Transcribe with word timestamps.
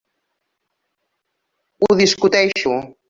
Ho 1.83 1.93
discuteixo. 2.03 2.79